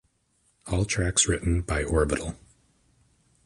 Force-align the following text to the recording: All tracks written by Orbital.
All 0.65 0.85
tracks 0.85 1.27
written 1.27 1.61
by 1.61 1.83
Orbital. 1.83 2.35